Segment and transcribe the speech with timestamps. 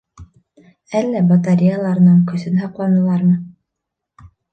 [0.99, 3.35] Әллә батареяларының көсөн һаҡланылармы?